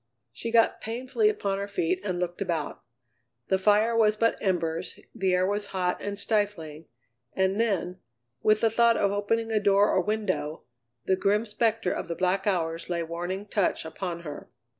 [0.31, 2.81] She got painfully upon her feet and looked about.
[3.49, 6.87] The fire was but embers, the air was hot and stifling,
[7.33, 7.99] and then,
[8.41, 10.63] with the thought of opening a door or window,
[11.05, 14.49] the grim spectre of the black hours lay warning touch upon her.